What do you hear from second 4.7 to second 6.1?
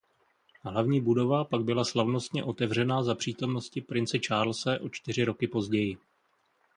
o čtyři roky později.